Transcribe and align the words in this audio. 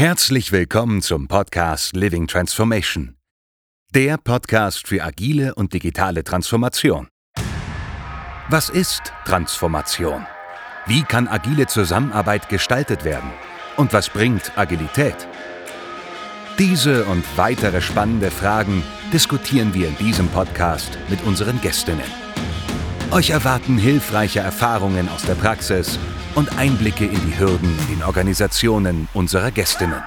Herzlich 0.00 0.52
willkommen 0.52 1.02
zum 1.02 1.26
Podcast 1.26 1.96
Living 1.96 2.28
Transformation. 2.28 3.16
Der 3.92 4.16
Podcast 4.16 4.86
für 4.86 5.02
agile 5.02 5.56
und 5.56 5.72
digitale 5.72 6.22
Transformation. 6.22 7.08
Was 8.48 8.68
ist 8.68 9.12
Transformation? 9.24 10.24
Wie 10.86 11.02
kann 11.02 11.26
agile 11.26 11.66
Zusammenarbeit 11.66 12.48
gestaltet 12.48 13.02
werden? 13.02 13.32
Und 13.76 13.92
was 13.92 14.08
bringt 14.08 14.56
Agilität? 14.56 15.26
Diese 16.60 17.04
und 17.06 17.24
weitere 17.36 17.80
spannende 17.80 18.30
Fragen 18.30 18.84
diskutieren 19.12 19.74
wir 19.74 19.88
in 19.88 19.96
diesem 19.96 20.28
Podcast 20.28 20.96
mit 21.08 21.24
unseren 21.24 21.60
Gästinnen. 21.60 22.06
Euch 23.10 23.30
erwarten 23.30 23.76
hilfreiche 23.76 24.38
Erfahrungen 24.38 25.08
aus 25.08 25.22
der 25.22 25.34
Praxis 25.34 25.98
und 26.38 26.56
Einblicke 26.56 27.04
in 27.04 27.20
die 27.26 27.36
Hürden 27.36 27.68
in 27.92 28.00
Organisationen 28.04 29.08
unserer 29.12 29.50
Gästinnen. 29.50 30.00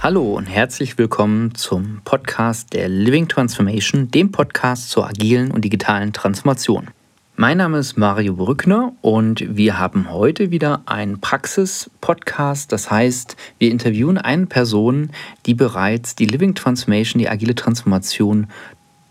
Hallo 0.00 0.34
und 0.34 0.46
herzlich 0.46 0.98
willkommen 0.98 1.56
zum 1.56 2.00
Podcast 2.04 2.74
der 2.74 2.88
Living 2.88 3.26
Transformation, 3.26 4.08
dem 4.12 4.30
Podcast 4.30 4.90
zur 4.90 5.08
agilen 5.08 5.50
und 5.50 5.64
digitalen 5.64 6.12
Transformation. 6.12 6.90
Mein 7.34 7.56
Name 7.56 7.78
ist 7.78 7.96
Mario 7.96 8.34
Brückner 8.34 8.92
und 9.00 9.44
wir 9.56 9.80
haben 9.80 10.12
heute 10.12 10.52
wieder 10.52 10.82
einen 10.86 11.20
Praxis-Podcast. 11.20 12.70
Das 12.70 12.88
heißt, 12.88 13.34
wir 13.58 13.72
interviewen 13.72 14.18
eine 14.18 14.46
Person, 14.46 15.10
die 15.46 15.54
bereits 15.54 16.14
die 16.14 16.26
Living 16.26 16.54
Transformation, 16.54 17.18
die 17.18 17.28
agile 17.28 17.56
Transformation 17.56 18.46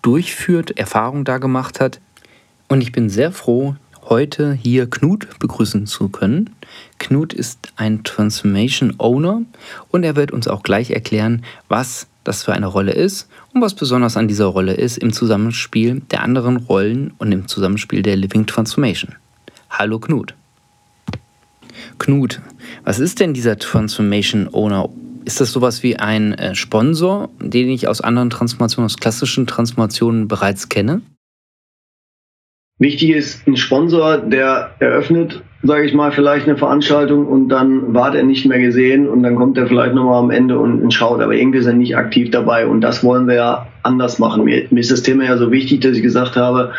durchführt, 0.04 0.78
Erfahrung 0.78 1.26
da 1.26 1.40
gemacht 1.40 1.80
hat. 1.80 2.00
Und 2.68 2.82
ich 2.82 2.92
bin 2.92 3.10
sehr 3.10 3.32
froh, 3.32 3.76
heute 4.04 4.54
hier 4.54 4.90
Knut 4.90 5.40
begrüßen 5.40 5.88
zu 5.88 6.10
können. 6.10 6.52
Knut 7.00 7.34
ist 7.34 7.74
ein 7.76 8.04
Transformation 8.04 8.94
Owner 9.00 9.42
und 9.90 10.04
er 10.04 10.16
wird 10.16 10.32
uns 10.32 10.48
auch 10.48 10.62
gleich 10.62 10.92
erklären, 10.92 11.44
was 11.68 12.08
das 12.24 12.44
für 12.44 12.54
eine 12.54 12.68
Rolle 12.68 12.92
ist 12.92 13.28
und 13.54 13.62
was 13.62 13.74
besonders 13.74 14.16
an 14.18 14.28
dieser 14.28 14.46
Rolle 14.46 14.74
ist 14.74 14.98
im 14.98 15.12
Zusammenspiel 15.12 16.02
der 16.12 16.22
anderen 16.22 16.58
Rollen 16.58 17.14
und 17.18 17.32
im 17.32 17.48
Zusammenspiel 17.48 18.02
der 18.02 18.16
Living 18.16 18.46
Transformation. 18.46 19.16
Hallo 19.70 20.00
Knut. 20.00 20.34
Knut, 22.00 22.42
was 22.84 23.00
ist 23.00 23.20
denn 23.20 23.34
dieser 23.34 23.58
Transformation 23.58 24.48
Owner 24.52 24.90
ist 25.26 25.42
das 25.42 25.52
sowas 25.52 25.84
wie 25.84 25.98
ein 25.98 26.34
äh, 26.34 26.56
Sponsor, 26.56 27.30
den 27.40 27.70
ich 27.70 27.88
aus 27.88 28.02
anderen 28.02 28.30
Transformationen, 28.30 28.86
aus 28.86 28.98
klassischen 28.98 29.48
Transformationen 29.48 30.28
bereits 30.28 30.70
kenne? 30.70 31.02
Wichtig 32.80 33.12
ist 33.12 33.48
ein 33.48 33.56
Sponsor, 33.56 34.18
der 34.18 34.72
eröffnet, 34.80 35.42
sage 35.62 35.86
ich 35.86 35.94
mal, 35.94 36.12
vielleicht 36.12 36.48
eine 36.48 36.58
Veranstaltung 36.58 37.28
und 37.28 37.50
dann 37.50 37.94
war 37.94 38.12
der 38.12 38.24
nicht 38.24 38.46
mehr 38.46 38.60
gesehen 38.60 39.08
und 39.08 39.24
dann 39.24 39.36
kommt 39.36 39.58
er 39.58 39.68
vielleicht 39.68 39.94
nochmal 39.94 40.20
am 40.20 40.32
Ende 40.32 40.60
und, 40.60 40.82
und, 40.82 40.94
schaut, 40.94 41.22
aber 41.22 41.34
irgendwie 41.34 41.60
ist 41.60 41.68
er 41.68 41.74
nicht 41.74 41.96
aktiv 41.96 42.32
dabei 42.32 42.68
und 42.68 42.82
das 42.82 43.04
wollen 43.04 43.28
wir 43.28 43.36
ja 43.36 43.68
anders 43.84 44.20
machen. 44.20 44.46
Mir, 44.46 44.66
mir 44.70 44.80
ist 44.80 44.92
das 44.92 45.04
Thema 45.04 45.26
ja 45.26 45.38
so 45.38 45.52
wichtig, 45.52 45.82
dass 45.82 45.96
ich 45.96 46.04
gesagt 46.04 46.36
habe, 46.36 46.72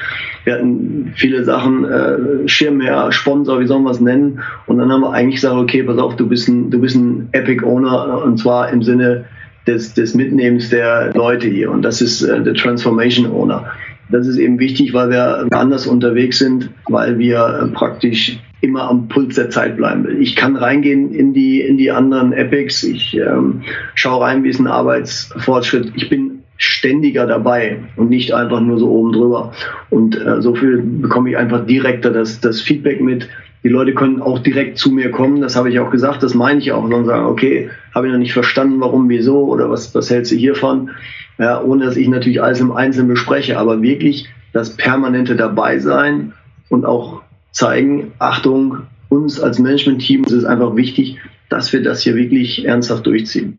wir 0.44 0.54
hatten 0.54 1.12
viele 1.14 1.44
Sachen, 1.44 1.84
äh, 1.84 2.48
Schirmherr, 2.48 3.12
Sponsor, 3.12 3.60
wie 3.60 3.66
sollen 3.66 3.84
wir 3.84 3.90
es 3.90 4.00
nennen 4.00 4.40
und 4.66 4.78
dann 4.78 4.90
haben 4.90 5.02
wir 5.02 5.12
eigentlich 5.12 5.36
gesagt, 5.36 5.56
okay, 5.56 5.82
pass 5.82 5.98
auf, 5.98 6.16
du 6.16 6.28
bist 6.28 6.48
ein, 6.48 6.70
du 6.70 6.80
bist 6.80 6.96
ein 6.96 7.28
Epic 7.32 7.64
Owner 7.64 8.22
und 8.24 8.38
zwar 8.38 8.70
im 8.70 8.82
Sinne 8.82 9.26
des, 9.66 9.94
des 9.94 10.14
Mitnehmens 10.14 10.70
der 10.70 11.12
Leute 11.14 11.46
hier 11.46 11.70
und 11.70 11.82
das 11.82 12.00
ist 12.00 12.22
äh, 12.22 12.42
der 12.42 12.54
Transformation 12.54 13.30
Owner. 13.30 13.66
Das 14.10 14.26
ist 14.26 14.36
eben 14.36 14.58
wichtig, 14.58 14.92
weil 14.92 15.10
wir 15.10 15.46
anders 15.50 15.86
unterwegs 15.86 16.38
sind, 16.38 16.70
weil 16.88 17.18
wir 17.18 17.70
praktisch 17.72 18.38
immer 18.60 18.88
am 18.88 19.08
Puls 19.08 19.34
der 19.34 19.50
Zeit 19.50 19.76
bleiben. 19.76 20.20
Ich 20.20 20.36
kann 20.36 20.56
reingehen 20.56 21.12
in 21.14 21.32
die, 21.32 21.60
in 21.60 21.76
die 21.76 21.90
anderen 21.90 22.32
Epics. 22.32 22.82
Ich 22.82 23.16
ähm, 23.16 23.62
schaue 23.94 24.24
rein, 24.24 24.44
wie 24.44 24.48
ist 24.48 24.58
ein 24.58 24.66
Arbeitsfortschritt. 24.66 25.92
Ich 25.96 26.08
bin 26.08 26.43
ständiger 26.56 27.26
dabei 27.26 27.78
und 27.96 28.10
nicht 28.10 28.32
einfach 28.32 28.60
nur 28.60 28.78
so 28.78 28.90
oben 28.90 29.12
drüber. 29.12 29.52
Und 29.90 30.20
äh, 30.20 30.40
so 30.40 30.54
viel 30.54 30.82
bekomme 30.82 31.30
ich 31.30 31.36
einfach 31.36 31.66
direkter 31.66 32.10
das, 32.10 32.40
das 32.40 32.60
Feedback 32.60 33.00
mit. 33.00 33.28
Die 33.62 33.68
Leute 33.68 33.94
können 33.94 34.20
auch 34.20 34.40
direkt 34.40 34.78
zu 34.78 34.90
mir 34.90 35.10
kommen, 35.10 35.40
das 35.40 35.56
habe 35.56 35.70
ich 35.70 35.80
auch 35.80 35.90
gesagt, 35.90 36.22
das 36.22 36.34
meine 36.34 36.60
ich 36.60 36.72
auch. 36.72 36.84
Und 36.84 37.06
sagen, 37.06 37.26
okay, 37.26 37.70
habe 37.94 38.06
ich 38.06 38.12
noch 38.12 38.20
nicht 38.20 38.34
verstanden, 38.34 38.80
warum, 38.80 39.08
wieso 39.08 39.46
oder 39.46 39.70
was, 39.70 39.94
was 39.94 40.10
hältst 40.10 40.32
du 40.32 40.36
hiervon? 40.36 40.90
ja, 41.38 41.60
ohne 41.62 41.86
dass 41.86 41.96
ich 41.96 42.08
natürlich 42.08 42.42
alles 42.42 42.60
im 42.60 42.72
Einzelnen 42.72 43.08
bespreche, 43.08 43.58
aber 43.58 43.82
wirklich 43.82 44.28
das 44.52 44.76
permanente 44.76 45.36
Dabeisein 45.36 46.32
und 46.68 46.84
auch 46.84 47.22
zeigen, 47.50 48.12
Achtung, 48.18 48.78
uns 49.08 49.40
als 49.40 49.58
Management-Team 49.58 50.24
ist 50.24 50.32
es 50.32 50.44
einfach 50.44 50.76
wichtig, 50.76 51.18
dass 51.48 51.72
wir 51.72 51.82
das 51.82 52.02
hier 52.02 52.14
wirklich 52.16 52.64
ernsthaft 52.64 53.06
durchziehen. 53.06 53.58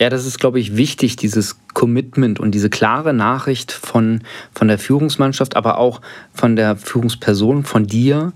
Ja, 0.00 0.08
das 0.08 0.24
ist, 0.24 0.40
glaube 0.40 0.58
ich, 0.58 0.78
wichtig, 0.78 1.16
dieses 1.16 1.58
Commitment 1.74 2.40
und 2.40 2.52
diese 2.52 2.70
klare 2.70 3.12
Nachricht 3.12 3.70
von, 3.70 4.22
von 4.54 4.66
der 4.66 4.78
Führungsmannschaft, 4.78 5.56
aber 5.56 5.76
auch 5.76 6.00
von 6.32 6.56
der 6.56 6.76
Führungsperson, 6.76 7.64
von 7.64 7.86
dir, 7.86 8.32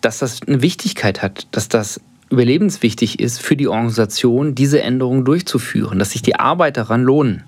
dass 0.00 0.18
das 0.18 0.40
eine 0.46 0.62
Wichtigkeit 0.62 1.20
hat, 1.20 1.46
dass 1.50 1.68
das 1.68 2.00
überlebenswichtig 2.30 3.20
ist 3.20 3.38
für 3.38 3.54
die 3.54 3.68
Organisation, 3.68 4.54
diese 4.54 4.80
Änderungen 4.80 5.26
durchzuführen, 5.26 5.98
dass 5.98 6.12
sich 6.12 6.22
die 6.22 6.36
Arbeit 6.36 6.78
daran 6.78 7.02
lohnen. 7.02 7.44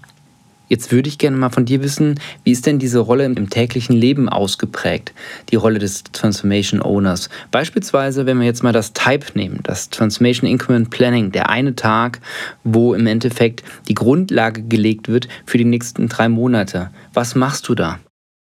Jetzt 0.71 0.93
würde 0.93 1.09
ich 1.09 1.19
gerne 1.19 1.37
mal 1.37 1.51
von 1.51 1.65
dir 1.65 1.83
wissen, 1.83 2.21
wie 2.45 2.53
ist 2.53 2.65
denn 2.65 2.79
diese 2.79 3.01
Rolle 3.01 3.25
im 3.25 3.51
täglichen 3.51 3.97
Leben 3.97 4.29
ausgeprägt, 4.29 5.13
die 5.51 5.57
Rolle 5.57 5.81
des 5.81 6.05
Transformation 6.05 6.81
Owners? 6.81 7.29
Beispielsweise, 7.51 8.25
wenn 8.25 8.39
wir 8.39 8.47
jetzt 8.47 8.63
mal 8.63 8.73
das 8.73 8.93
Type 8.93 9.27
nehmen, 9.35 9.59
das 9.65 9.91
Transformation 9.91 10.49
Increment 10.49 10.91
Planning, 10.91 11.33
der 11.33 11.51
eine 11.51 11.75
Tag, 11.75 12.21
wo 12.63 12.95
im 12.95 13.09
Endeffekt 13.09 13.65
die 13.89 13.95
Grundlage 13.95 14.63
gelegt 14.63 15.09
wird 15.09 15.27
für 15.45 15.59
die 15.59 15.65
nächsten 15.65 16.09
drei 16.09 16.29
Monate. 16.29 16.91
Was 17.15 17.35
machst 17.35 17.69
du 17.69 17.75
da? 17.75 17.99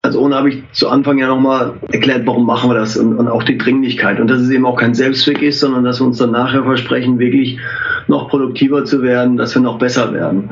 Also 0.02 0.22
ohne 0.22 0.36
habe 0.36 0.50
ich 0.50 0.64
zu 0.72 0.88
Anfang 0.88 1.18
ja 1.18 1.28
nochmal 1.28 1.74
erklärt, 1.92 2.26
warum 2.26 2.46
machen 2.46 2.70
wir 2.70 2.76
das 2.76 2.96
und, 2.96 3.18
und, 3.18 3.28
auch 3.28 3.44
die 3.44 3.58
Dringlichkeit. 3.58 4.22
Und 4.22 4.30
dass 4.30 4.40
es 4.40 4.50
eben 4.52 4.66
auch 4.66 4.78
kein 4.78 4.94
Selbstzweck 4.94 5.42
ist, 5.42 5.59
sondern 5.59 5.84
dass 5.84 6.00
wir 6.00 6.06
uns 6.06 6.20
dann 6.20 6.32
nachher 6.32 6.64
versprechen, 6.64 7.20
wirklich 7.20 7.59
noch 8.08 8.30
produktiver 8.30 8.86
zu 8.86 9.02
werden, 9.02 9.36
dass 9.36 9.53
wir 9.53 9.62
noch 9.62 9.80
besser 9.80 10.14
werden 10.14 10.52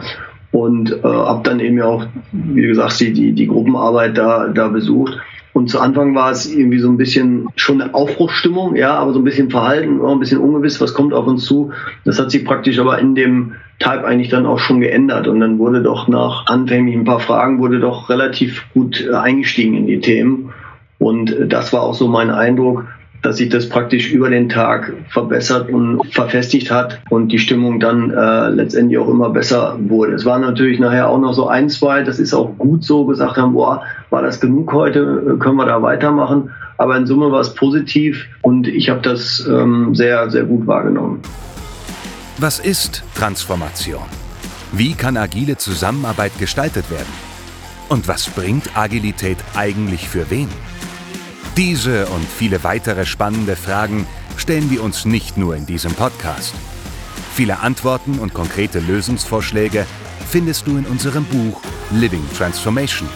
und 0.54 0.92
äh, 0.92 1.02
habe 1.04 1.42
dann 1.44 1.60
eben 1.60 1.80
ja 1.80 1.86
auch, 1.86 2.06
wie 2.32 2.68
gesagt, 2.68 3.00
die, 3.00 3.12
die, 3.12 3.34
die 3.34 3.48
Gruppenarbeit 3.48 4.18
da, 4.18 4.48
da 4.48 4.68
besucht. 4.70 5.18
Und 5.52 5.70
zu 5.70 5.80
Anfang 5.80 6.16
war 6.16 6.32
es 6.32 6.52
irgendwie 6.52 6.80
so 6.80 6.90
ein 6.90 6.98
bisschen 6.98 7.48
schon 7.56 7.82
eine 7.82 7.94
Aufbruchsstimmung, 7.94 8.76
ja, 8.76 8.94
aber 8.96 9.14
so 9.14 9.20
ein 9.20 9.24
bisschen 9.24 9.50
verhalten, 9.50 10.00
auch 10.02 10.12
ein 10.12 10.20
bisschen 10.20 10.40
ungewiss, 10.40 10.80
was 10.80 10.94
kommt 10.94 11.14
auf 11.14 11.28
uns 11.28 11.46
zu. 11.46 11.72
Das 12.06 12.20
hat 12.20 12.32
sich 12.32 12.46
praktisch 12.46 12.80
aber 12.80 13.00
in 13.00 13.16
dem 13.16 13.54
Type 13.80 14.06
eigentlich 14.06 14.30
dann 14.30 14.46
auch 14.46 14.60
schon 14.60 14.80
geändert. 14.80 15.28
Und 15.28 15.40
dann 15.40 15.58
wurde 15.58 15.82
doch 15.82 16.08
nach 16.08 16.46
anfänglich 16.48 16.96
ein 16.96 17.04
paar 17.04 17.20
Fragen, 17.20 17.60
wurde 17.60 17.80
doch 17.80 18.10
relativ 18.10 18.66
gut 18.74 19.06
äh, 19.08 19.14
eingestiegen 19.14 19.76
in 19.76 19.88
die 19.88 20.00
Themen. 20.02 20.54
Und 21.00 21.32
äh, 21.32 21.48
das 21.48 21.74
war 21.74 21.82
auch 21.82 21.96
so 21.96 22.08
mein 22.08 22.30
Eindruck, 22.30 22.86
dass 23.24 23.38
sich 23.38 23.50
das 23.50 23.68
praktisch 23.68 24.12
über 24.12 24.30
den 24.30 24.50
Tag 24.50 24.94
verbessert 25.10 25.70
und 25.70 26.02
verfestigt 26.14 26.70
hat 26.70 27.00
und 27.10 27.30
die 27.30 27.40
Stimmung 27.40 27.80
dann 27.80 28.12
äh, 28.12 28.50
letztendlich 28.50 29.00
auch 29.00 29.08
immer 29.08 29.30
besser 29.30 29.78
wurde. 29.80 30.14
Es 30.14 30.26
waren 30.26 30.42
natürlich 30.42 30.78
nachher 30.78 31.10
auch 31.10 31.20
noch 31.20 31.34
so 31.34 31.48
ein, 31.48 31.70
zwei, 31.70 32.04
das 32.04 32.20
ist 32.20 32.34
auch 32.34 32.56
gut 32.58 32.84
so, 32.84 33.06
gesagt 33.06 33.38
haben, 33.38 33.54
boah, 33.54 33.82
war 34.10 34.22
das 34.22 34.40
genug 34.42 34.72
heute, 34.74 35.38
können 35.40 35.56
wir 35.56 35.66
da 35.66 35.82
weitermachen. 35.82 36.52
Aber 36.78 36.98
in 36.98 37.08
Summe 37.08 37.32
war 37.32 37.40
es 37.40 37.54
positiv 37.56 38.26
und 38.42 38.68
ich 38.68 38.90
habe 38.90 39.00
das 39.02 39.48
ähm, 39.50 39.96
sehr, 39.96 40.30
sehr 40.30 40.44
gut 40.44 40.68
wahrgenommen. 40.68 41.20
Was 42.40 42.60
ist 42.60 43.04
Transformation? 43.16 44.04
Wie 44.74 44.94
kann 44.94 45.16
agile 45.16 45.56
Zusammenarbeit 45.56 46.38
gestaltet 46.40 46.92
werden? 46.92 47.14
Und 47.88 48.08
was 48.08 48.28
bringt 48.28 48.76
Agilität 48.76 49.38
eigentlich 49.56 50.10
für 50.10 50.30
wen? 50.30 50.50
Diese 51.58 52.06
und 52.08 52.26
viele 52.28 52.64
weitere 52.64 53.06
spannende 53.06 53.56
Fragen 53.56 54.08
stellen 54.38 54.72
wir 54.72 54.84
uns 54.84 55.06
nicht 55.06 55.38
nur 55.38 55.56
in 55.56 55.68
diesem 55.68 55.94
Podcast. 55.94 56.56
Viele 57.36 57.60
Antworten 57.60 58.18
und 58.18 58.34
konkrete 58.34 58.80
Lösungsvorschläge 58.80 59.86
findest 60.28 60.66
du 60.66 60.78
in 60.78 60.86
unserem 60.86 61.26
Buch 61.26 61.62
Living 61.92 62.26
Transformation. 62.36 63.08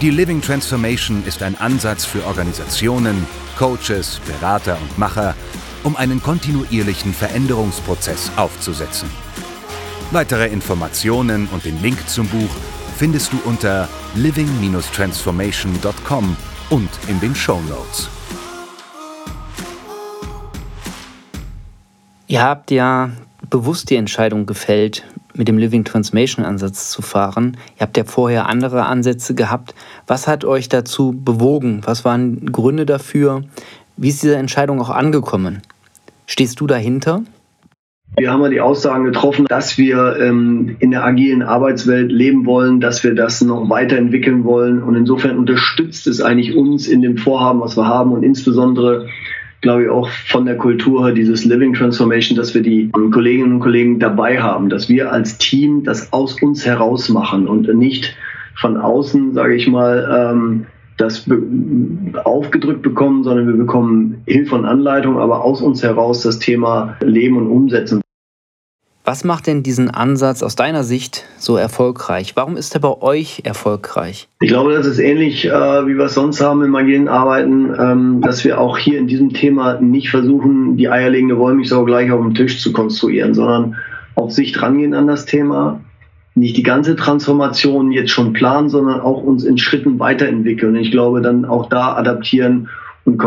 Die 0.00 0.10
Living 0.10 0.40
Transformation 0.40 1.24
ist 1.26 1.42
ein 1.42 1.60
Ansatz 1.60 2.04
für 2.04 2.24
Organisationen, 2.26 3.26
Coaches, 3.58 4.20
Berater 4.24 4.78
und 4.80 4.96
Macher, 4.96 5.34
um 5.82 5.96
einen 5.96 6.22
kontinuierlichen 6.22 7.12
Veränderungsprozess 7.12 8.30
aufzusetzen. 8.36 9.10
Weitere 10.12 10.46
Informationen 10.46 11.48
und 11.48 11.64
den 11.64 11.82
Link 11.82 12.08
zum 12.08 12.28
Buch 12.28 12.50
findest 12.96 13.32
du 13.32 13.40
unter 13.44 13.88
living-transformation.com 14.14 16.36
und 16.70 16.88
in 17.08 17.20
den 17.20 17.34
Show 17.34 17.60
Notes. 17.68 18.08
Ihr 22.28 22.42
habt 22.42 22.70
ja 22.70 23.10
bewusst 23.50 23.90
die 23.90 23.96
Entscheidung 23.96 24.46
gefällt, 24.46 25.04
mit 25.34 25.48
dem 25.48 25.58
Living 25.58 25.84
Transformation 25.84 26.44
Ansatz 26.44 26.90
zu 26.90 27.02
fahren. 27.02 27.56
Ihr 27.76 27.82
habt 27.82 27.96
ja 27.96 28.04
vorher 28.04 28.46
andere 28.46 28.86
Ansätze 28.86 29.34
gehabt. 29.34 29.74
Was 30.06 30.28
hat 30.28 30.44
euch 30.44 30.68
dazu 30.68 31.12
bewogen? 31.12 31.82
Was 31.84 32.04
waren 32.04 32.52
Gründe 32.52 32.86
dafür? 32.86 33.42
Wie 33.96 34.08
ist 34.08 34.22
diese 34.22 34.36
Entscheidung 34.36 34.80
auch 34.80 34.90
angekommen? 34.90 35.62
Stehst 36.26 36.60
du 36.60 36.66
dahinter? 36.66 37.22
Wir 38.16 38.32
haben 38.32 38.42
ja 38.42 38.48
die 38.48 38.60
Aussagen 38.60 39.04
getroffen, 39.04 39.46
dass 39.48 39.78
wir 39.78 40.16
ähm, 40.20 40.76
in 40.80 40.90
der 40.90 41.04
agilen 41.04 41.42
Arbeitswelt 41.42 42.10
leben 42.10 42.44
wollen, 42.44 42.80
dass 42.80 43.04
wir 43.04 43.14
das 43.14 43.40
noch 43.40 43.70
weiterentwickeln 43.70 44.44
wollen. 44.44 44.82
Und 44.82 44.96
insofern 44.96 45.38
unterstützt 45.38 46.06
es 46.06 46.20
eigentlich 46.20 46.56
uns 46.56 46.88
in 46.88 47.02
dem 47.02 47.16
Vorhaben, 47.16 47.60
was 47.60 47.76
wir 47.76 47.86
haben 47.86 48.12
und 48.12 48.22
insbesondere 48.22 49.06
glaube 49.60 49.84
ich, 49.84 49.88
auch 49.90 50.08
von 50.08 50.46
der 50.46 50.56
Kultur 50.56 51.12
dieses 51.12 51.44
Living 51.44 51.74
Transformation, 51.74 52.36
dass 52.36 52.54
wir 52.54 52.62
die 52.62 52.90
Kolleginnen 52.90 53.54
und 53.54 53.60
Kollegen 53.60 53.98
dabei 53.98 54.40
haben, 54.40 54.70
dass 54.70 54.88
wir 54.88 55.12
als 55.12 55.38
Team 55.38 55.84
das 55.84 56.12
aus 56.12 56.40
uns 56.40 56.64
heraus 56.64 57.08
machen 57.10 57.46
und 57.46 57.72
nicht 57.74 58.16
von 58.54 58.76
außen, 58.76 59.34
sage 59.34 59.54
ich 59.54 59.68
mal, 59.68 60.32
ähm, 60.32 60.66
das 61.00 61.24
aufgedrückt 62.24 62.82
bekommen, 62.82 63.24
sondern 63.24 63.46
wir 63.46 63.56
bekommen 63.56 64.22
Hilfe 64.26 64.54
und 64.54 64.64
Anleitung, 64.64 65.18
aber 65.18 65.44
aus 65.44 65.60
uns 65.62 65.82
heraus 65.82 66.22
das 66.22 66.38
Thema 66.38 66.96
Leben 67.00 67.36
und 67.36 67.46
Umsetzen. 67.46 68.00
Was 69.02 69.24
macht 69.24 69.46
denn 69.46 69.62
diesen 69.62 69.90
Ansatz 69.90 70.42
aus 70.42 70.56
deiner 70.56 70.84
Sicht 70.84 71.24
so 71.38 71.56
erfolgreich? 71.56 72.36
Warum 72.36 72.56
ist 72.56 72.74
er 72.74 72.80
bei 72.80 73.00
euch 73.00 73.40
erfolgreich? 73.44 74.28
Ich 74.40 74.48
glaube, 74.48 74.74
das 74.74 74.86
ist 74.86 74.98
ähnlich, 74.98 75.46
äh, 75.46 75.50
wie 75.50 75.96
wir 75.96 76.04
es 76.04 76.14
sonst 76.14 76.40
haben 76.40 76.62
im 76.62 76.76
agilen 76.76 77.08
Arbeiten, 77.08 77.74
ähm, 77.76 78.20
dass 78.20 78.44
wir 78.44 78.60
auch 78.60 78.76
hier 78.76 78.98
in 78.98 79.08
diesem 79.08 79.32
Thema 79.32 79.80
nicht 79.80 80.10
versuchen, 80.10 80.76
die 80.76 80.88
eierlegende 80.88 81.38
Wollmilchsau 81.38 81.84
gleich 81.86 82.12
auf 82.12 82.20
dem 82.20 82.34
Tisch 82.34 82.60
zu 82.60 82.72
konstruieren, 82.72 83.34
sondern 83.34 83.76
auf 84.16 84.32
sich 84.32 84.52
drangehen 84.52 84.94
an 84.94 85.06
das 85.06 85.24
Thema, 85.24 85.80
nicht 86.34 86.56
die 86.56 86.62
ganze 86.62 86.96
Transformation 86.96 87.92
jetzt 87.92 88.10
schon 88.10 88.32
planen, 88.32 88.68
sondern 88.68 89.00
auch 89.00 89.22
uns 89.22 89.44
in 89.44 89.58
Schritten 89.58 89.98
weiterentwickeln. 89.98 90.76
Ich 90.76 90.90
glaube, 90.90 91.20
dann 91.20 91.44
auch 91.44 91.68
da 91.68 91.94
adaptieren 91.94 92.68
und 93.04 93.18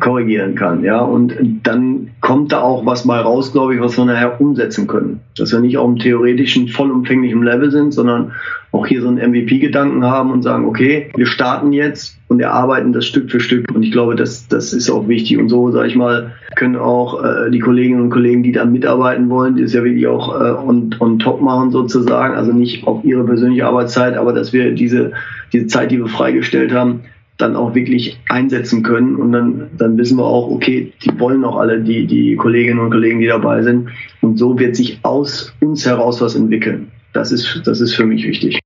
korrigieren 0.00 0.54
kann. 0.54 0.84
Ja, 0.84 1.00
und 1.00 1.34
dann 1.64 2.10
kommt 2.20 2.52
da 2.52 2.60
auch 2.60 2.86
was 2.86 3.04
mal 3.04 3.20
raus, 3.20 3.52
glaube 3.52 3.74
ich, 3.74 3.80
was 3.80 3.96
wir 3.96 4.04
nachher 4.04 4.40
umsetzen 4.40 4.86
können. 4.86 5.20
Dass 5.36 5.52
wir 5.52 5.60
nicht 5.60 5.78
auf 5.78 5.86
einem 5.86 5.98
theoretischen, 5.98 6.68
vollumfänglichen 6.68 7.42
Level 7.42 7.70
sind, 7.70 7.92
sondern 7.92 8.32
auch 8.72 8.86
hier 8.86 9.00
so 9.00 9.08
einen 9.08 9.18
MVP-Gedanken 9.18 10.04
haben 10.04 10.30
und 10.30 10.42
sagen, 10.42 10.66
okay, 10.66 11.10
wir 11.16 11.26
starten 11.26 11.72
jetzt 11.72 12.18
und 12.28 12.40
erarbeiten 12.40 12.92
das 12.92 13.06
Stück 13.06 13.30
für 13.30 13.40
Stück. 13.40 13.66
Und 13.74 13.82
ich 13.82 13.92
glaube, 13.92 14.16
das, 14.16 14.48
das 14.48 14.72
ist 14.72 14.90
auch 14.90 15.08
wichtig. 15.08 15.38
Und 15.38 15.48
so, 15.48 15.70
sage 15.70 15.88
ich 15.88 15.96
mal, 15.96 16.32
können 16.56 16.76
auch 16.76 17.22
äh, 17.22 17.50
die 17.50 17.58
Kolleginnen 17.58 18.00
und 18.00 18.10
Kollegen, 18.10 18.42
die 18.42 18.52
da 18.52 18.64
mitarbeiten 18.64 19.28
wollen, 19.28 19.56
die 19.56 19.62
es 19.62 19.72
ja 19.72 19.82
wirklich 19.82 20.06
auch 20.06 20.40
äh, 20.40 20.52
on, 20.52 20.94
on 21.00 21.18
top 21.18 21.40
machen 21.40 21.70
sozusagen, 21.70 22.34
also 22.34 22.52
nicht 22.52 22.86
auf 22.86 23.04
ihre 23.04 23.24
persönliche 23.24 23.66
Arbeitszeit, 23.66 24.16
aber 24.16 24.32
dass 24.32 24.52
wir 24.52 24.72
diese, 24.72 25.12
diese 25.52 25.66
Zeit, 25.66 25.90
die 25.90 25.98
wir 25.98 26.08
freigestellt 26.08 26.72
haben, 26.72 27.02
dann 27.38 27.56
auch 27.56 27.74
wirklich 27.74 28.18
einsetzen 28.28 28.82
können. 28.82 29.16
Und 29.16 29.32
dann, 29.32 29.70
dann 29.76 29.98
wissen 29.98 30.16
wir 30.18 30.24
auch, 30.24 30.50
okay, 30.50 30.92
die 31.04 31.18
wollen 31.20 31.44
auch 31.44 31.56
alle, 31.56 31.80
die, 31.80 32.06
die 32.06 32.36
Kolleginnen 32.36 32.78
und 32.78 32.90
Kollegen, 32.90 33.20
die 33.20 33.26
dabei 33.26 33.62
sind. 33.62 33.90
Und 34.22 34.38
so 34.38 34.58
wird 34.58 34.76
sich 34.76 34.98
aus 35.02 35.52
uns 35.60 35.84
heraus 35.84 36.20
was 36.20 36.34
entwickeln. 36.34 36.90
Das 37.12 37.32
ist, 37.32 37.62
das 37.64 37.80
ist 37.80 37.94
für 37.94 38.04
mich 38.04 38.26
wichtig. 38.26 38.58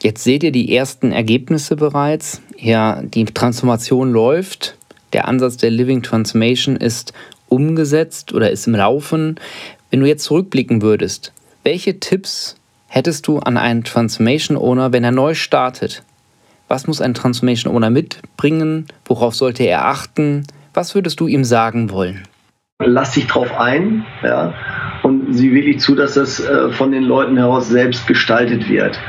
Jetzt 0.00 0.22
seht 0.22 0.44
ihr 0.44 0.52
die 0.52 0.74
ersten 0.74 1.10
Ergebnisse 1.10 1.74
bereits. 1.74 2.40
Ja, 2.56 3.02
die 3.02 3.24
Transformation 3.24 4.12
läuft. 4.12 4.76
Der 5.12 5.26
Ansatz 5.26 5.56
der 5.56 5.70
Living 5.70 6.02
Transformation 6.02 6.76
ist 6.76 7.12
umgesetzt 7.48 8.32
oder 8.32 8.50
ist 8.50 8.66
im 8.66 8.74
Laufen. 8.74 9.40
Wenn 9.90 10.00
du 10.00 10.06
jetzt 10.06 10.24
zurückblicken 10.24 10.82
würdest, 10.82 11.32
welche 11.64 11.98
Tipps 11.98 12.56
hättest 12.86 13.26
du 13.26 13.38
an 13.38 13.56
einen 13.56 13.84
Transformation 13.84 14.56
Owner, 14.56 14.92
wenn 14.92 15.04
er 15.04 15.12
neu 15.12 15.34
startet? 15.34 16.02
Was 16.68 16.86
muss 16.86 17.00
ein 17.00 17.14
Transformation 17.14 17.74
Owner 17.74 17.88
mitbringen? 17.88 18.86
Worauf 19.06 19.34
sollte 19.34 19.64
er 19.64 19.86
achten? 19.86 20.46
Was 20.74 20.94
würdest 20.94 21.18
du 21.18 21.26
ihm 21.26 21.44
sagen 21.44 21.90
wollen? 21.90 22.24
Lass 22.84 23.12
dich 23.12 23.26
drauf 23.26 23.50
ein 23.58 24.04
ja, 24.22 24.52
und 25.02 25.32
sieh 25.34 25.52
wirklich 25.52 25.80
zu, 25.80 25.94
dass 25.94 26.14
das 26.14 26.38
äh, 26.40 26.70
von 26.70 26.92
den 26.92 27.02
Leuten 27.04 27.36
heraus 27.38 27.68
selbst 27.68 28.06
gestaltet 28.06 28.68
wird. 28.68 29.00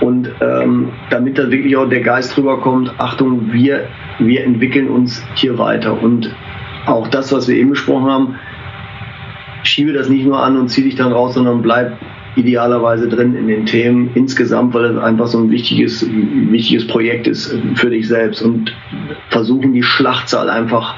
Und 0.00 0.28
ähm, 0.40 0.92
damit 1.10 1.38
da 1.38 1.50
wirklich 1.50 1.76
auch 1.76 1.88
der 1.88 2.00
Geist 2.00 2.36
drüber 2.36 2.60
kommt, 2.60 2.92
Achtung, 2.98 3.52
wir, 3.52 3.86
wir 4.18 4.42
entwickeln 4.42 4.88
uns 4.88 5.22
hier 5.34 5.56
weiter. 5.58 6.02
Und 6.02 6.34
auch 6.86 7.06
das, 7.08 7.32
was 7.32 7.46
wir 7.46 7.56
eben 7.56 7.70
besprochen 7.70 8.10
haben, 8.10 8.34
schiebe 9.62 9.92
das 9.92 10.08
nicht 10.08 10.24
nur 10.26 10.42
an 10.42 10.56
und 10.56 10.68
zieh 10.68 10.82
dich 10.82 10.96
dann 10.96 11.12
raus, 11.12 11.34
sondern 11.34 11.62
bleib 11.62 11.98
idealerweise 12.36 13.08
drin 13.08 13.34
in 13.34 13.48
den 13.48 13.66
Themen 13.66 14.10
insgesamt, 14.14 14.74
weil 14.74 14.86
es 14.86 14.98
einfach 14.98 15.26
so 15.26 15.38
ein 15.38 15.50
wichtiges, 15.50 16.06
wichtiges 16.08 16.86
Projekt 16.86 17.26
ist 17.26 17.56
für 17.76 17.90
dich 17.90 18.08
selbst 18.08 18.42
und 18.42 18.74
versuchen 19.30 19.72
die 19.72 19.82
Schlachtzahl 19.82 20.50
einfach 20.50 20.96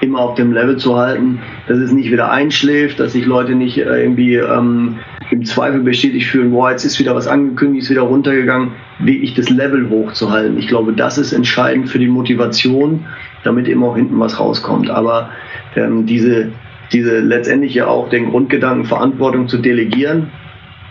immer 0.00 0.20
auf 0.20 0.34
dem 0.36 0.52
Level 0.52 0.76
zu 0.76 0.96
halten, 0.96 1.40
dass 1.66 1.78
es 1.78 1.92
nicht 1.92 2.10
wieder 2.10 2.30
einschläft, 2.30 3.00
dass 3.00 3.12
sich 3.12 3.26
Leute 3.26 3.54
nicht 3.54 3.78
äh, 3.78 4.02
irgendwie 4.02 4.36
ähm, 4.36 4.98
im 5.30 5.44
Zweifel 5.44 5.80
bestätigt 5.80 6.26
fühlen, 6.26 6.52
boah, 6.52 6.70
jetzt 6.70 6.84
ist 6.84 6.98
wieder 6.98 7.14
was 7.14 7.26
angekündigt, 7.26 7.84
ist 7.84 7.90
wieder 7.90 8.02
runtergegangen, 8.02 8.72
wirklich 9.00 9.34
das 9.34 9.50
Level 9.50 9.90
hochzuhalten. 9.90 10.58
Ich 10.58 10.68
glaube, 10.68 10.92
das 10.92 11.18
ist 11.18 11.32
entscheidend 11.32 11.88
für 11.88 11.98
die 11.98 12.06
Motivation, 12.06 13.04
damit 13.44 13.68
eben 13.68 13.82
auch 13.82 13.96
hinten 13.96 14.18
was 14.18 14.38
rauskommt. 14.38 14.88
Aber 14.88 15.30
ähm, 15.76 16.06
diese, 16.06 16.52
diese 16.92 17.18
letztendlich 17.18 17.74
ja 17.74 17.88
auch 17.88 18.08
den 18.08 18.30
Grundgedanken, 18.30 18.84
Verantwortung 18.86 19.48
zu 19.48 19.58
delegieren, 19.58 20.30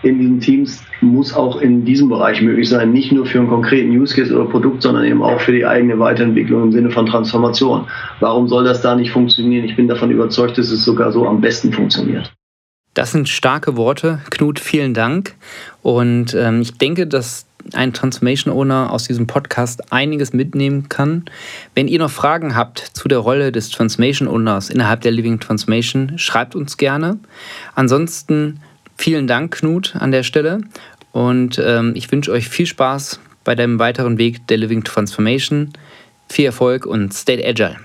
in 0.02 0.18
diesen 0.18 0.40
Teams 0.40 0.82
muss 1.00 1.32
auch 1.32 1.60
in 1.60 1.84
diesem 1.84 2.08
Bereich 2.08 2.40
möglich 2.40 2.68
sein, 2.68 2.92
nicht 2.92 3.12
nur 3.12 3.26
für 3.26 3.38
einen 3.38 3.48
konkreten 3.48 3.90
Use 3.90 4.14
Case 4.14 4.34
oder 4.34 4.48
Produkt, 4.48 4.82
sondern 4.82 5.04
eben 5.04 5.22
auch 5.22 5.40
für 5.40 5.52
die 5.52 5.64
eigene 5.64 5.98
Weiterentwicklung 5.98 6.64
im 6.64 6.72
Sinne 6.72 6.90
von 6.90 7.06
Transformation. 7.06 7.86
Warum 8.20 8.48
soll 8.48 8.64
das 8.64 8.80
da 8.80 8.94
nicht 8.94 9.10
funktionieren? 9.10 9.64
Ich 9.64 9.76
bin 9.76 9.88
davon 9.88 10.10
überzeugt, 10.10 10.58
dass 10.58 10.70
es 10.70 10.84
sogar 10.84 11.12
so 11.12 11.26
am 11.26 11.40
besten 11.40 11.72
funktioniert. 11.72 12.32
Das 12.94 13.12
sind 13.12 13.28
starke 13.28 13.76
Worte, 13.76 14.20
Knut. 14.30 14.58
Vielen 14.58 14.94
Dank. 14.94 15.34
Und 15.82 16.34
ähm, 16.34 16.62
ich 16.62 16.78
denke, 16.78 17.06
dass 17.06 17.46
ein 17.74 17.92
Transformation 17.92 18.52
Owner 18.52 18.92
aus 18.92 19.04
diesem 19.04 19.26
Podcast 19.26 19.92
einiges 19.92 20.32
mitnehmen 20.32 20.88
kann. 20.88 21.24
Wenn 21.74 21.88
ihr 21.88 21.98
noch 21.98 22.10
Fragen 22.10 22.56
habt 22.56 22.78
zu 22.78 23.08
der 23.08 23.18
Rolle 23.18 23.52
des 23.52 23.70
Transformation 23.70 24.28
Owners 24.28 24.70
innerhalb 24.70 25.02
der 25.02 25.12
Living 25.12 25.38
Transformation, 25.38 26.18
schreibt 26.18 26.54
uns 26.54 26.76
gerne. 26.76 27.18
Ansonsten 27.74 28.60
Vielen 28.98 29.28
Dank, 29.28 29.54
Knut, 29.54 29.94
an 29.96 30.10
der 30.10 30.24
Stelle. 30.24 30.60
Und 31.12 31.62
ähm, 31.64 31.92
ich 31.94 32.10
wünsche 32.10 32.32
euch 32.32 32.48
viel 32.48 32.66
Spaß 32.66 33.20
bei 33.44 33.54
deinem 33.54 33.78
weiteren 33.78 34.18
Weg 34.18 34.46
der 34.48 34.58
Living 34.58 34.82
Transformation. 34.84 35.72
Viel 36.28 36.46
Erfolg 36.46 36.84
und 36.84 37.14
stay 37.14 37.42
agile. 37.46 37.76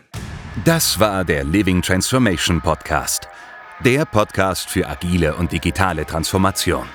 Das 0.65 1.00
war 1.00 1.24
der 1.24 1.43
Living 1.43 1.82
Transformation 1.82 2.60
Podcast. 2.62 3.27
Der 3.86 4.05
Podcast 4.05 4.70
für 4.70 4.89
agile 4.89 5.36
und 5.36 5.51
digitale 5.51 6.05
Transformation. 6.05 6.86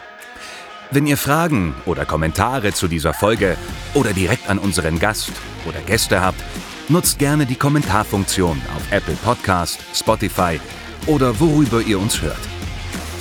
Wenn 0.90 1.06
ihr 1.06 1.16
Fragen 1.16 1.75
oder 1.87 2.04
Kommentare 2.04 2.72
zu 2.72 2.88
dieser 2.88 3.14
Folge 3.14 3.56
oder 3.94 4.12
direkt 4.12 4.48
an 4.50 4.58
unseren 4.58 4.98
Gast 4.98 5.32
oder 5.66 5.80
Gäste 5.80 6.20
habt, 6.20 6.42
nutzt 6.88 7.18
gerne 7.18 7.46
die 7.46 7.56
Kommentarfunktion 7.56 8.60
auf 8.75 8.90
Apple 8.90 9.16
Podcast, 9.22 9.78
Spotify 9.94 10.60
oder 11.06 11.38
worüber 11.38 11.80
ihr 11.82 11.98
uns 11.98 12.20
hört. 12.20 12.57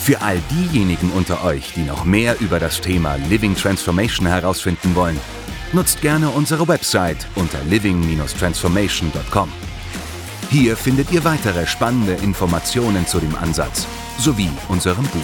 Für 0.08 0.22
all 0.22 0.40
diejenigen 0.50 1.12
unter 1.12 1.44
euch, 1.44 1.74
die 1.74 1.84
noch 1.84 2.06
mehr 2.06 2.40
über 2.40 2.62
das 2.62 2.80
Thema 2.80 3.16
Living 3.28 3.54
Transformation 3.54 4.26
herausfinden 4.26 4.96
wollen, 4.96 5.20
nutzt 5.74 6.02
gerne 6.02 6.30
unsere 6.30 6.66
Website 6.66 7.28
unter 7.36 7.62
living-transformation.com. 7.66 9.52
Hier 10.50 10.78
findet 10.78 11.12
ihr 11.12 11.26
weitere 11.26 11.68
spannende 11.68 12.14
Informationen 12.14 13.06
zu 13.06 13.20
dem 13.20 13.36
Ansatz 13.36 13.86
sowie 14.18 14.50
unserem 14.70 15.04
Buch. 15.08 15.20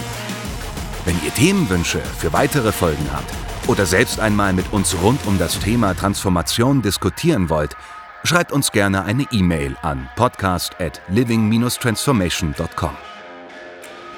Wenn 1.05 1.15
ihr 1.23 1.33
Themenwünsche 1.33 2.01
für 2.19 2.33
weitere 2.33 2.73
Folgen 2.73 3.09
habt 3.13 3.33
oder 3.67 3.85
selbst 3.85 4.19
einmal 4.19 4.51
mit 4.51 4.73
uns 4.73 4.97
rund 5.01 5.25
um 5.27 5.39
das 5.39 5.59
Thema 5.59 5.95
Transformation 5.95 6.81
diskutieren 6.81 7.49
wollt, 7.49 7.77
schreibt 8.25 8.51
uns 8.51 8.73
gerne 8.73 9.05
eine 9.05 9.25
E-Mail 9.31 9.77
an 9.81 10.09
podcast 10.17 10.75
at 10.81 11.01
living-transformation.com. 11.07 13.12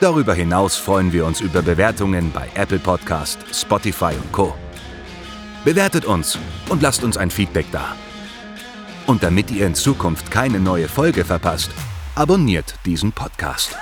Darüber 0.06 0.36
hinaus 0.36 0.78
freuen 0.78 1.12
wir 1.12 1.26
uns 1.26 1.42
über 1.42 1.64
Bewertungen 1.64 2.32
bei 2.32 2.48
Apple 2.54 2.78
Podcast, 2.78 3.40
Spotify 3.52 4.14
und 4.14 4.32
Co. 4.32 4.54
Bewertet 5.64 6.06
uns 6.06 6.38
und 6.70 6.84
lasst 6.84 7.04
uns 7.04 7.18
ein 7.18 7.32
Feedback 7.32 7.66
da. 7.72 7.96
Und 9.08 9.24
damit 9.24 9.50
ihr 9.50 9.66
in 9.66 9.74
Zukunft 9.74 10.30
keine 10.30 10.60
neue 10.60 10.88
Folge 10.88 11.26
verpasst, 11.26 11.72
abonniert 12.14 12.76
diesen 12.86 13.14
Podcast. 13.14 13.76